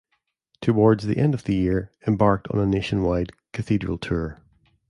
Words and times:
Towards 0.61 1.05
the 1.05 1.19
end 1.19 1.35
of 1.35 1.43
the 1.43 1.53
year, 1.55 1.91
embarked 2.07 2.47
on 2.47 2.59
a 2.59 2.65
nationwide 2.65 3.33
cathedral 3.53 3.99
tour. 3.99 4.41